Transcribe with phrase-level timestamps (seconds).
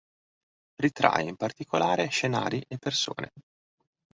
[0.77, 3.29] Ritrae in particolare scenari e persone.